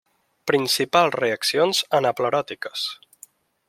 Principals 0.51 1.13
reaccions 1.17 1.83
anapleròtiques. 2.01 2.91